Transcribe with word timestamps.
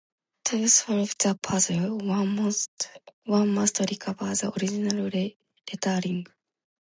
To 0.45 0.67
solve 0.67 1.15
the 1.19 1.35
puzzle, 1.35 1.99
one 1.99 2.35
must 3.53 3.79
recover 3.87 4.33
the 4.33 4.51
original 4.59 5.03
lettering. 5.73 6.25